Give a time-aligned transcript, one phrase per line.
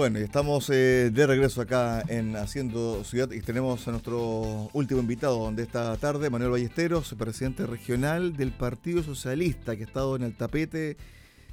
[0.00, 4.98] Bueno, y estamos eh, de regreso acá en Haciendo Ciudad y tenemos a nuestro último
[4.98, 10.22] invitado de esta tarde, Manuel Ballesteros, presidente regional del Partido Socialista, que ha estado en
[10.22, 10.96] el tapete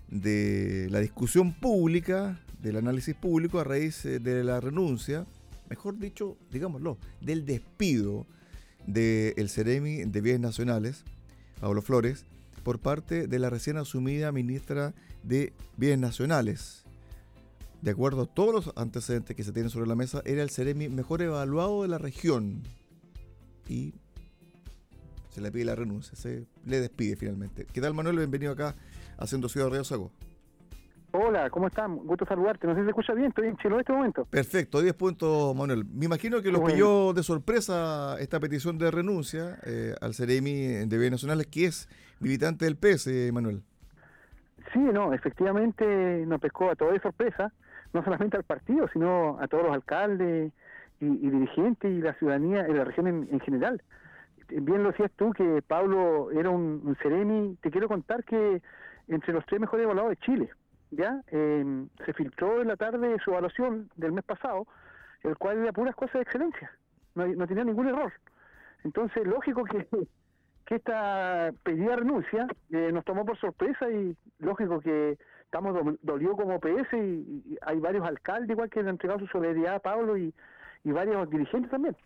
[0.07, 5.25] de la discusión pública, del análisis público a raíz eh, de la renuncia,
[5.70, 8.27] mejor dicho, digámoslo, del despido
[8.86, 11.04] del Ceremi de Bienes Nacionales,
[11.59, 12.23] Pablo Flores,
[12.64, 16.86] por parte de la recién asumida ministra de Bienes Nacionales,
[17.81, 20.90] de acuerdo a todos los antecedentes que se tienen sobre la mesa, era el Ceremi
[20.90, 22.63] mejor evaluado de la región.
[23.68, 23.94] Y
[25.30, 27.66] se le pide la renuncia, se le despide finalmente.
[27.71, 28.18] ¿Qué tal, Manuel?
[28.18, 28.76] Bienvenido acá
[29.18, 30.12] Haciendo Ciudad Río Sago.
[31.12, 31.95] Hola, ¿cómo están?
[31.98, 32.68] Gusto saludarte.
[32.68, 34.26] No sé si se escucha bien, estoy en Chile en este momento.
[34.26, 35.85] Perfecto, 10 puntos, Manuel.
[35.85, 40.98] Me imagino que lo pilló de sorpresa esta petición de renuncia eh, al Ceremi de
[40.98, 43.63] Bienes Nacionales, que es militante del PS, Manuel.
[44.73, 47.54] Sí, no, efectivamente nos pescó a todos de sorpresa
[47.94, 50.52] no solamente al partido, sino a todos los alcaldes
[50.99, 53.82] y, dirigentes y la ciudadanía en la región en, general.
[54.49, 57.57] Bien lo decías tú que Pablo era un, un, sereni.
[57.62, 58.62] Te quiero contar que
[59.07, 60.49] entre los tres mejores evaluados de Chile,
[60.91, 64.68] ya em, se filtró en la tarde su evaluación del mes pasado,
[65.24, 66.72] el cual era puras cosas de excelencia,
[67.16, 68.13] no, no tenía ningún error.
[68.84, 69.88] Entonces, lógico que,
[70.68, 76.59] que esta pedida renuncia eh, nos tomó por sorpresa y lógico que estamos dolió como
[76.59, 80.34] PS y, hay varios alcaldes igual que han entregado su solidaridad a Pablo y,
[80.84, 81.97] varios dirigentes también.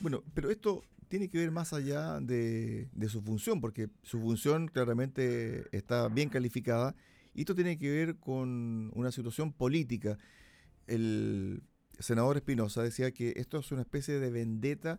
[0.00, 5.66] Bueno, pero esto tiene que ver más allá de, su función, porque su función claramente
[5.70, 6.96] está bien calificada
[7.32, 10.18] y esto tiene que ver con una situación política.
[10.88, 11.62] El
[12.00, 14.98] senador Espinosa decía que esto es una especie de vendetta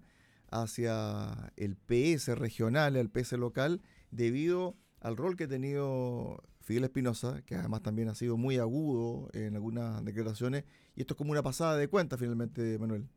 [0.53, 7.41] hacia el PS regional, el PS local, debido al rol que ha tenido Fidel Espinosa,
[7.45, 10.63] que además también ha sido muy agudo en algunas declaraciones,
[10.95, 13.07] y esto es como una pasada de cuenta finalmente, Manuel.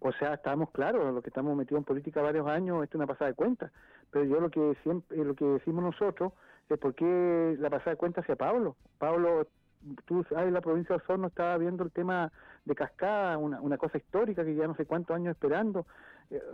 [0.00, 3.06] O sea, estamos claros, lo que estamos metidos en política varios años, esto es una
[3.06, 3.70] pasada de cuenta,
[4.10, 6.32] pero yo lo que siempre, lo que decimos nosotros
[6.68, 8.76] es por qué la pasada de cuenta hacia Pablo.
[8.98, 9.46] Pablo,
[10.06, 12.32] tú sabes, la provincia de Osorno estaba viendo el tema
[12.64, 15.86] de Cascada, una, cosa histórica que ya no sé cuántos años esperando, eh,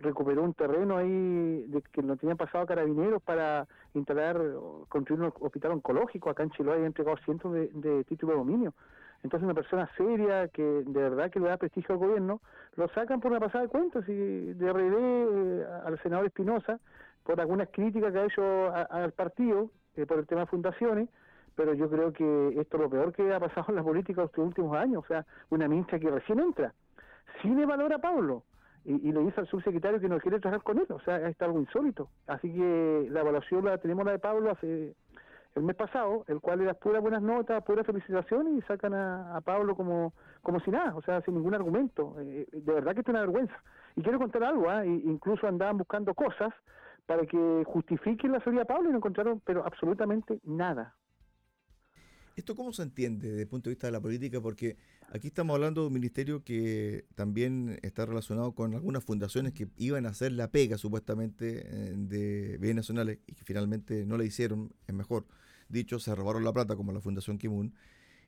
[0.00, 4.40] recuperó un terreno ahí de que lo tenían pasado carabineros para instalar,
[4.88, 6.30] construir un hospital oncológico.
[6.30, 8.74] Acá en Chiloé ha entregado cientos de, títulos de dominio.
[9.22, 12.40] Entonces una persona seria que de verdad que le da prestigio al gobierno,
[12.76, 16.78] lo sacan por una pasada de cuentas y de RD eh, al senador Espinosa
[17.24, 21.08] por algunas críticas que ha hecho al partido eh, por el tema de fundaciones,
[21.56, 24.46] pero yo creo que esto es lo peor que ha pasado en la política estos
[24.46, 26.72] últimos años, o sea, una ministra que recién entra,
[27.42, 28.44] sin valor a Pablo,
[28.88, 31.60] y, le dice al subsecretario que no quiere trabajar con él, o sea, es algo
[31.60, 32.09] insólito.
[32.26, 34.94] Así que la evaluación la tenemos la de Pablo hace
[35.54, 39.77] el mes pasado, el cual era pura buenas notas, pura felicitación y sacan a, Pablo
[39.77, 42.16] como, como si nada, o sea, sin ningún argumento.
[42.21, 43.54] Eh, de verdad que es una vergüenza.
[43.94, 44.87] Y quiero contar algo, ¿eh?
[44.87, 46.54] incluso andaban buscando cosas
[47.04, 50.94] para que justifiquen la salida de Pablo y no encontraron, pero absolutamente nada.
[52.38, 54.41] ¿Esto cómo se entiende desde el punto de vista de la política?
[54.41, 54.76] Porque
[55.10, 60.06] aquí estamos hablando de un ministerio que también está relacionado con algunas fundaciones que iban
[60.06, 61.65] a hacer la pega supuestamente
[61.97, 65.27] de bienes nacionales y que finalmente no la hicieron, es mejor
[65.69, 67.75] dicho, se robaron la plata como la Fundación Kimun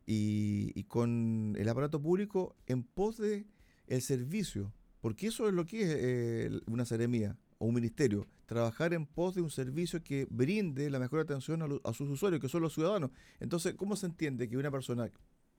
[0.05, 3.47] y, con el aparato público en pos de
[3.87, 8.95] el servicio, porque eso es lo que es eh, una seremía o un ministerio, trabajar
[8.95, 12.63] en pos de un servicio que brinde la mejor atención a, sus usuarios, que son
[12.63, 13.11] los ciudadanos.
[13.39, 15.11] Entonces, ¿cómo se entiende que una persona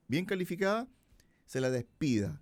[0.07, 0.88] bien calificada
[1.45, 2.41] se la despida?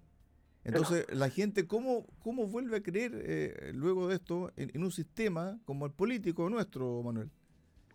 [0.64, 5.60] Entonces, la gente, ¿cómo, cómo vuelve a creer eh, luego de esto en, un sistema
[5.66, 7.30] como el político nuestro, Manuel?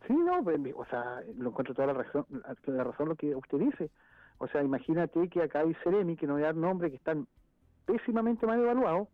[0.07, 2.27] Sí, no, pues, o sea, lo encuentro toda la razón,
[2.67, 3.91] la razón lo que usted dice.
[4.37, 7.27] O sea, imagínate que acá hay Seremi, que no voy a dar nombre, que están
[7.87, 9.09] pésimamente mal evaluados,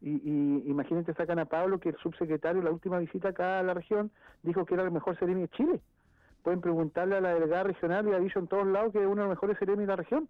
[0.00, 3.74] y, y imagínate, sacan a Pablo, que el subsecretario, la última visita acá a la
[3.74, 4.10] región,
[4.42, 5.80] dijo que era el mejor seremi de Chile.
[6.42, 9.22] Pueden preguntarle a la delegada regional y ha dicho en todos lados que es uno
[9.22, 10.28] de los mejores seremi de la región.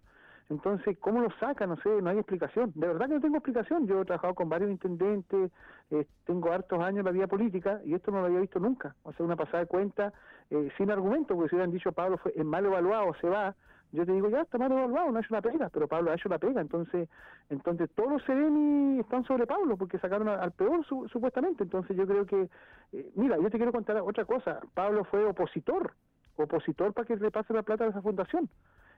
[0.49, 1.69] Entonces, ¿cómo lo sacan?
[1.69, 2.73] No sé, no hay explicación.
[2.75, 3.87] De verdad que no tengo explicación.
[3.87, 5.49] Yo he trabajado con varios intendentes,
[5.91, 8.93] eh, tengo hartos años en la vida política y esto no lo había visto nunca.
[9.03, 10.11] O sea, una pasada de cuenta
[10.49, 13.55] eh, sin argumento, porque si hubieran dicho Pablo fue mal evaluado, se va,
[13.91, 16.29] yo te digo, ya está mal evaluado, no es una pega, pero Pablo ha hecho
[16.29, 17.09] la pega, entonces
[17.49, 22.25] entonces todos los y están sobre Pablo porque sacaron al peor supuestamente, entonces yo creo
[22.25, 22.49] que,
[22.93, 25.93] eh, mira, yo te quiero contar otra cosa, Pablo fue opositor,
[26.37, 28.49] opositor para que le pase la plata a esa fundación,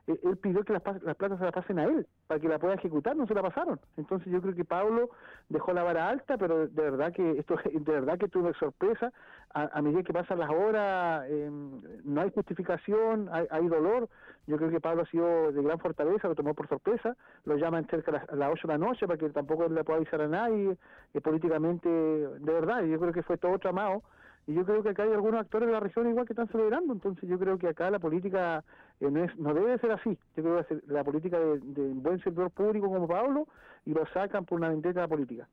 [0.08, 2.74] él pidió que las, las plata se la pasen a él, para que la pueda
[2.74, 3.80] ejecutar, no se la pasaron.
[3.96, 5.10] Entonces yo creo que Pablo
[5.50, 9.12] dejó la vara alta, pero de verdad que esto de verdad que tuve sorpresa.
[9.56, 14.10] A, medida que pasan las horas, em, no hay justificación, hay, dolor.
[14.48, 17.16] Yo creo que Pablo ha sido de gran fortaleza, lo tomó por sorpresa,
[17.46, 20.22] lo llaman cerca a las, 8 de la noche para que tampoco le pueda avisar
[20.22, 20.76] a nadie,
[21.14, 24.02] eh, políticamente, de verdad, yo creo que fue todo tramado
[24.46, 26.94] y yo creo que acá hay algunos actores de la región igual que están celebrando,
[26.94, 28.64] entonces yo creo que acá la política
[29.00, 32.22] eh, no, es, no debe ser así, yo creo que la política de, de buen
[32.24, 33.48] sector público como Pablo
[33.86, 35.48] y lo sacan por una vendetta política.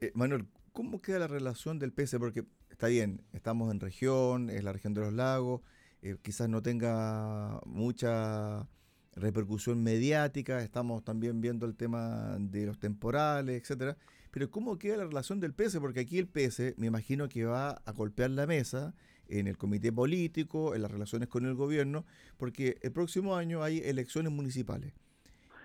[0.00, 2.16] Eh, Manuel, ¿cómo queda la relación del PS?
[2.18, 5.60] Porque está bien, estamos en región, es la región de los lagos,
[6.02, 8.66] eh, quizás no tenga mucha
[9.14, 13.96] repercusión mediática, estamos también viendo el tema de los temporales, etcétera.
[14.32, 15.78] Pero ¿cómo queda la relación del PS?
[15.78, 18.94] Porque aquí el PS me imagino que va a golpear la mesa
[19.28, 22.06] en el comité político, en las relaciones con el gobierno,
[22.38, 24.94] porque el próximo año hay elecciones municipales.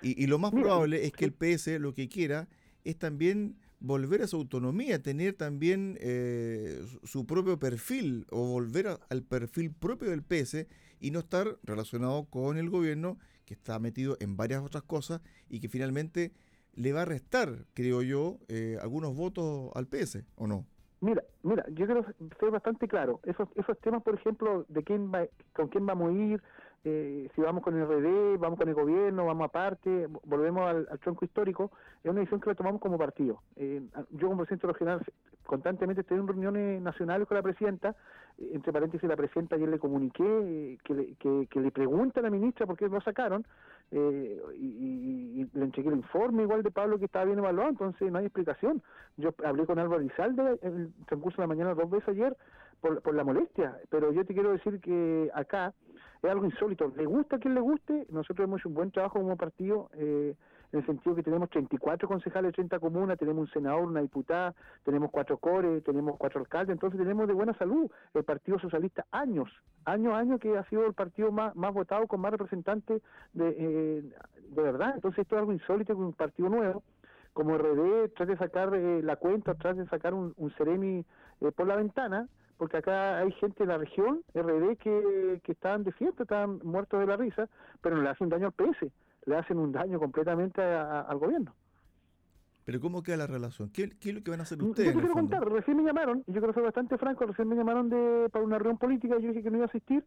[0.02, 2.48] Y, lo más probable es que el PS lo que quiera
[2.84, 9.24] es también volver a su autonomía, tener también eh, su propio perfil o volver al
[9.24, 10.68] perfil propio del PS
[11.00, 15.62] y no estar relacionado con el gobierno que está metido en varias otras cosas y
[15.62, 16.32] que finalmente
[16.78, 20.66] le va a restar, creo yo, eh, algunos votos al PS, ¿o no?
[21.02, 22.06] Mira, mira, yo quiero
[22.40, 23.20] ser bastante claro.
[23.24, 26.42] Esos, esos temas, por ejemplo, de quién va, con quién vamos a ir,
[26.84, 31.26] eh, si vamos con el RD, vamos con el gobierno, vamos aparte, volvemos al, tronco
[31.26, 31.72] histórico,
[32.04, 33.42] es una decisión que la tomamos como partido.
[33.56, 33.82] Eh,
[34.12, 35.04] yo como presidente regional
[35.46, 37.96] constantemente estoy en reuniones nacionales con la presidenta,
[38.38, 42.78] entre paréntesis la presidenta ayer le comuniqué que, le, que, pregunta a la ministra por
[42.78, 43.46] qué lo sacaron,
[43.92, 48.26] y, le entregué el informe igual de Pablo que estaba bien evaluado, entonces no hay
[48.26, 48.82] explicación.
[49.16, 52.36] Yo hablé con Álvaro Rizalde en el transcurso de la mañana dos veces ayer
[52.82, 55.74] por, por la molestia, pero yo te quiero decir que acá
[56.22, 56.92] es algo insólito.
[56.96, 60.36] Le gusta a quien le guste, nosotros hemos hecho un buen trabajo como partido, eh,
[60.72, 64.54] en el sentido que tenemos 34 concejales de 30 comunas, tenemos un senador, una diputada,
[64.84, 69.50] tenemos cuatro cores, tenemos cuatro alcaldes, entonces tenemos de buena salud el Partido Socialista años,
[69.86, 73.02] años, años que ha sido el partido más, más votado con más representantes
[73.34, 74.04] de, eh,
[74.50, 74.94] de verdad.
[74.96, 76.84] Entonces esto es algo insólito que un partido nuevo
[77.34, 81.06] como RD trate de sacar eh, la cuenta, trate de sacar un, un Ceremi
[81.56, 82.28] por la ventana,
[82.58, 87.00] porque acá hay gente de la región, RD, que, que estaban de fiesta, estaban muertos
[87.00, 87.48] de la risa,
[87.82, 88.92] pero no le hacen daño al PS,
[89.28, 91.54] le hacen un daño completamente al gobierno.
[92.66, 93.70] Pero ¿cómo queda la relación?
[93.70, 94.94] ¿Qué, es lo que van a hacer ustedes?
[94.94, 97.90] Yo quiero contar, recién me llamaron, y yo quiero ser bastante franco, recién me llamaron
[97.90, 100.04] de para una reunión política, yo dije que no iba a asistir,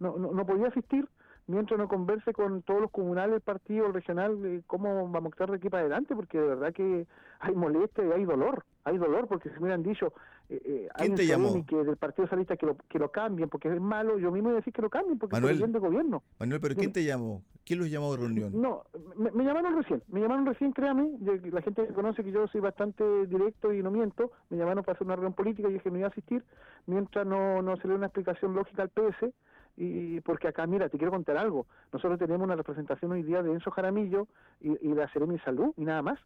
[0.00, 1.08] no, no, no podía asistir,
[1.46, 5.50] mientras no converse con todos los comunales del partido, el regional, cómo vamos a estar
[5.50, 7.06] de aquí para adelante, porque de verdad que
[7.40, 10.12] hay molestia y hay dolor, hay dolor, porque si me hubieran dicho,
[10.50, 11.64] eh, eh ¿Quién te llamó?
[11.64, 14.56] que del Partido Socialista que lo, que lo cambien, porque es malo, yo mismo voy
[14.56, 16.22] a decir que lo cambien, porque es el de gobierno.
[16.38, 17.42] Manuel, pero ¿quién te llamó?
[17.64, 18.60] ¿Quién los llamó de reunión?
[18.60, 18.82] No,
[19.16, 23.26] me, llamaron recién, me llamaron recién, créame, la gente que conoce que yo soy bastante
[23.26, 26.08] directo y no miento, me llamaron para hacer una reunión política y dije no iba
[26.08, 26.44] a asistir,
[26.86, 29.32] mientras no, no se le dé una explicación lógica al PS,
[29.76, 31.66] y porque acá, mira, te quiero contar algo.
[31.92, 34.26] Nosotros tenemos una representación hoy día de Enzo Jaramillo
[34.60, 36.18] y, y la Seremi Salud y nada más.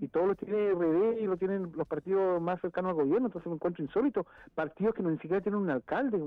[0.00, 3.48] Y todo lo tiene RD y lo tienen los partidos más cercanos al gobierno, entonces
[3.48, 4.26] me encuentro insólito.
[4.54, 6.18] Partidos que no, ni siquiera tienen un alcalde,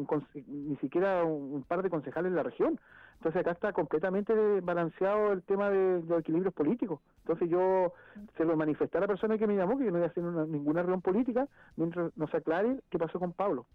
[0.47, 2.79] ni siquiera un, par de concejales en la región.
[3.15, 6.99] Entonces acá está completamente balanceado el tema de, los equilibrios políticos.
[7.19, 7.93] Entonces yo
[8.35, 10.23] se lo manifesté a la persona que me llamó que yo no iba a hacer
[10.23, 11.47] ninguna reunión política
[11.77, 13.67] mientras no se aclare qué pasó con Pablo.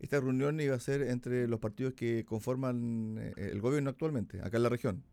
[0.00, 4.56] Esta reunión iba a ser entre los partidos que conforman eh, el gobierno actualmente, acá
[4.56, 5.04] en la región.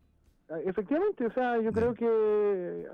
[0.64, 2.84] Efectivamente, o sea, yo creo que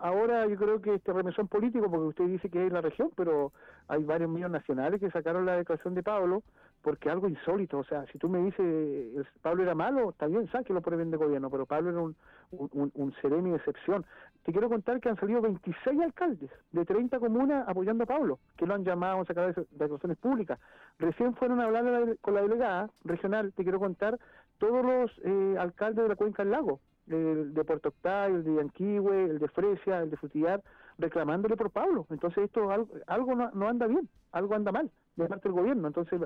[0.00, 3.52] ahora yo creo que este remesón político, porque usted dice que es la región, pero
[3.88, 6.42] hay varios medios nacionales que sacaron la declaración de Pablo
[6.80, 10.80] porque algo insólito, o sea, si tú me dices Pablo era malo, está bien, sáquelo
[10.80, 12.16] por el bien de gobierno, pero Pablo era un,
[12.50, 14.06] un, un seremi de excepción.
[14.44, 18.66] Te quiero contar que han salido 26 alcaldes de 30 comunas apoyando a Pablo, que
[18.66, 20.58] lo han llamado a sacar de declaraciones públicas.
[20.98, 24.18] Recién fueron a hablar con la delegada regional, te quiero contar,
[24.58, 26.80] todos los eh, alcaldes de la cuenca del lago,
[27.16, 30.62] de Puerto Octay, el de Yanquihue, el de Fresia, el de Frutillar,
[30.98, 32.06] reclamándole por Pablo.
[32.10, 32.68] Entonces esto
[33.06, 35.88] algo, no, anda bien, algo anda mal de parte del gobierno.
[35.88, 36.20] Entonces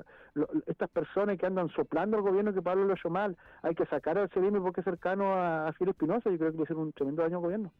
[0.65, 4.17] estas personas que andan soplando al gobierno que Pablo lo hecho mal, hay que sacar
[4.17, 7.23] al CDM porque es cercano a, a Espinosa, yo creo que va a un tremendo
[7.23, 7.73] daño al gobierno.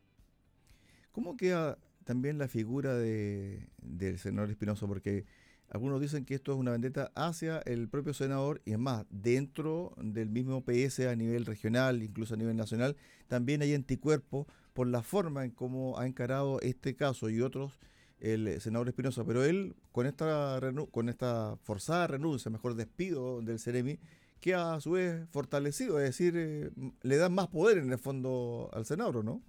[1.11, 4.87] ¿Cómo queda también la figura de, del senador Espinosa?
[4.87, 5.25] Porque
[5.69, 9.93] algunos dicen que esto es una vendetta hacia el propio senador y es más, dentro
[9.97, 12.95] del mismo PS a nivel regional, incluso a nivel nacional,
[13.27, 17.79] también hay anticuerpos por la forma en cómo ha encarado este caso y otros
[18.19, 19.23] el senador Espinosa.
[19.25, 20.59] Pero él, con esta,
[20.91, 23.99] con esta forzada renuncia, mejor despido del Ceremi,
[24.39, 26.69] que a su vez fortalecido, es decir, eh,
[27.01, 29.41] le dan más poder en el fondo al senador, ¿no?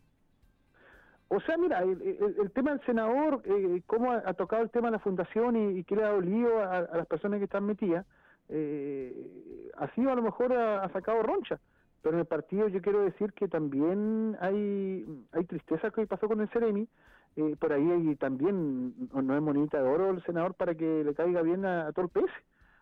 [1.30, 4.98] O sea, mira, el, tema del senador, eh, cómo ha, tocado el tema de la
[4.98, 8.06] fundación y, qué le ha dolido a, las personas que están metidas,
[8.48, 11.60] eh, ha sido a lo mejor ha, sacado roncha.
[12.00, 16.40] Pero en el partido yo quiero decir que también hay, hay tristeza que pasó con
[16.40, 16.88] el Ceremi.
[17.36, 21.14] Eh, por ahí hay también, no es monita de oro el senador para que le
[21.14, 22.32] caiga bien a, el PS.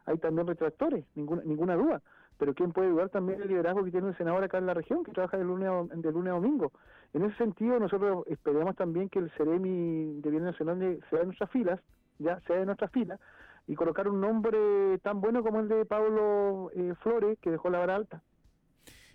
[0.04, 2.00] Hay también retractores, ninguna, ninguna duda
[2.38, 5.04] pero ¿quién puede ayudar también el liderazgo que tiene el senador acá en la región,
[5.04, 6.72] que trabaja de lunes a, de lunes a domingo?
[7.12, 11.50] En ese sentido, nosotros esperamos también que el Ceremi de Bienes Nacionales sea de nuestras
[11.50, 11.80] filas,
[12.18, 13.18] ya sea de nuestras filas,
[13.66, 17.78] y colocar un nombre tan bueno como el de Pablo eh, Flores, que dejó la
[17.78, 18.22] vara alta.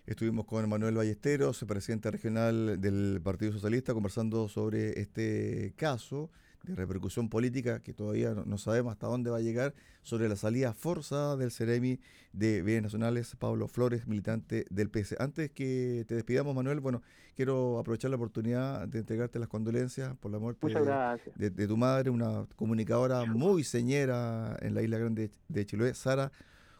[0.04, 6.30] Estuvimos con Manuel Ballesteros, presidente regional del Partido Socialista, conversando sobre este caso
[6.62, 10.72] de repercusión política que todavía no, sabemos hasta dónde va a llegar sobre la salida
[10.72, 11.98] forzada del Ceremi
[12.32, 15.16] de Bienes Nacionales, Pablo Flores, militante del PS.
[15.18, 17.02] Antes que te despidamos, Manuel, bueno,
[17.34, 20.66] quiero aprovechar la oportunidad de entregarte las condolencias por la muerte
[21.36, 26.32] de, tu madre, una comunicadora muy señera en la isla grande de Chiloé, Sara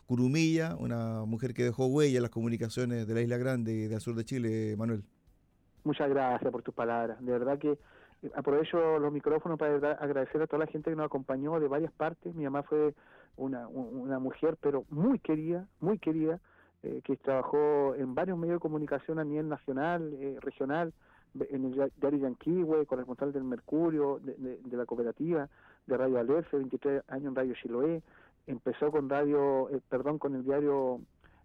[0.06, 4.00] Curumilla, una mujer que dejó huella en las comunicaciones de la isla grande y del
[4.00, 5.04] sur de Chile, Manuel.
[5.84, 7.18] Muchas gracias por tus palabras.
[7.20, 7.78] De verdad que
[8.34, 12.34] aprovecho los micrófonos para agradecer a toda la gente que nos acompañó de varias partes.
[12.34, 12.94] Mi mamá fue
[13.36, 13.68] una,
[14.18, 16.38] mujer, pero muy querida, muy querida,
[16.82, 20.92] eh, que trabajó en varios medios de comunicación a nivel nacional, eh, regional,
[21.34, 25.48] en el diario Yanquihue, corresponsal del Mercurio, de, la cooperativa,
[25.86, 28.02] de Radio Alerce, 23 años en Radio Chiloé,
[28.46, 31.00] empezó con radio, eh, perdón, con el diario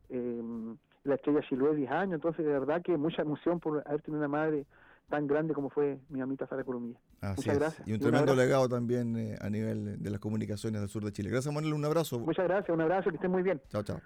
[0.10, 4.28] La Estrella Chiloé 10 años, entonces de verdad que mucha emoción por haber tenido una
[4.28, 4.66] madre
[5.10, 7.00] tan grande como fue mi amita Sara Colomilla.
[7.22, 7.88] Muchas gracias.
[7.88, 11.30] Y un tremendo legado también eh, a nivel de las comunicaciones del sur de Chile.
[11.30, 11.74] Gracias, Manuel.
[11.74, 12.20] Un abrazo.
[12.20, 12.70] Muchas gracias.
[12.70, 13.10] Un abrazo.
[13.10, 13.62] Que estén muy bien.
[13.70, 14.02] Chao, chao.